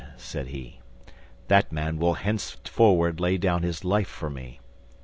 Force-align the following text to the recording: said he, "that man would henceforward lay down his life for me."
said 0.17 0.47
he, 0.47 0.79
"that 1.47 1.71
man 1.71 1.99
would 1.99 2.15
henceforward 2.17 3.19
lay 3.19 3.37
down 3.37 3.61
his 3.61 3.83
life 3.85 4.07
for 4.09 4.31
me." 4.31 4.59